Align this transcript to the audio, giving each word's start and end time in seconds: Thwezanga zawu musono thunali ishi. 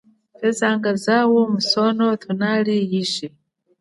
Thwezanga 0.37 0.89
zawu 1.03 1.37
musono 1.53 2.05
thunali 2.21 2.75
ishi. 3.01 3.27